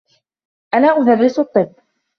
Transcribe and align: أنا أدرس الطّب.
أنا 0.73 0.87
أدرس 0.87 1.39
الطّب. 1.39 1.73